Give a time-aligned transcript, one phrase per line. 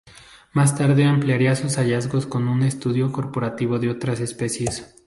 [0.51, 4.95] Más tarde ampliaría sus hallazgos con un estudio comparativo de otras especies.